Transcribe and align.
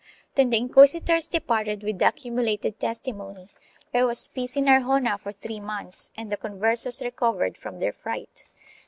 Then 0.33 0.49
the 0.49 0.57
inquisitors 0.57 1.27
departed 1.27 1.83
with 1.83 1.99
the 1.99 2.07
accumulated 2.07 2.79
testimony; 2.79 3.49
there 3.93 4.07
was 4.07 4.29
peace 4.29 4.55
in 4.55 4.65
Arjona 4.65 5.19
for 5.19 5.31
three 5.31 5.59
months 5.59 6.11
and 6.17 6.31
the 6.31 6.37
Conversos 6.37 7.03
recovered 7.03 7.55
from 7.55 7.79
their 7.79 7.93
fright. 7.93 8.43